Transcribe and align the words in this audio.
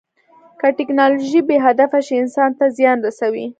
که 0.59 0.67
ټیکنالوژي 0.77 1.39
بې 1.47 1.57
هدفه 1.65 1.99
شي، 2.05 2.15
انسان 2.23 2.49
ته 2.57 2.65
زیان 2.77 2.97
رسوي. 3.07 3.45